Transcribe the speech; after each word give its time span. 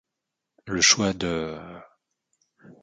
Le 0.65 0.81
Choix 0.81 1.13
de... 1.13 1.31